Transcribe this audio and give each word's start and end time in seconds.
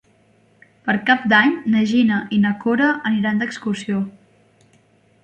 Per 0.87 0.93
Cap 1.09 1.27
d'Any 1.33 1.53
na 1.73 1.83
Gina 1.91 2.17
i 2.37 2.39
na 2.45 2.53
Cora 2.63 2.87
aniran 3.11 3.43
d'excursió. 3.45 4.01